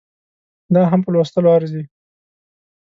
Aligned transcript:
دا 0.73 0.81
هم 0.91 0.99
په 1.03 1.09
لوستلو 1.13 1.49
ارزي 1.57 1.83